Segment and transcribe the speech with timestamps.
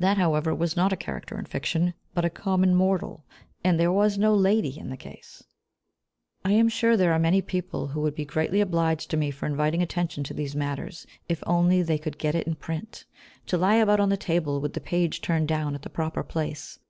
[0.00, 3.24] That, however, was not a character in fiction, but a common mortal,
[3.62, 5.44] and there was no lady in the case.
[6.44, 9.46] I am sure there are many people who would be greatly obliged to me for
[9.46, 13.04] inviting attention to these matters, if only they could get it in print,
[13.46, 16.80] to lie about on the table with the page turned down at the proper place.